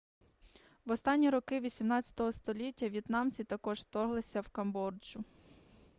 в 0.85 0.91
останні 0.91 1.29
роки 1.29 1.59
18 1.59 2.35
століття 2.35 2.87
в'єтнамці 2.89 3.43
також 3.43 3.79
вторглися 3.79 4.41
в 4.41 4.49
камбоджу 4.49 5.23